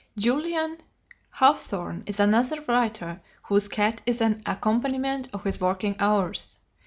Julian 0.17 0.79
Hawthorne 1.29 2.01
is 2.07 2.19
another 2.19 2.59
writer 2.67 3.21
whose 3.49 3.67
cat 3.67 4.01
is 4.07 4.19
an 4.19 4.41
accompaniment 4.47 5.27
of 5.31 5.43
his 5.43 5.61
working 5.61 5.95
hours. 5.99 6.57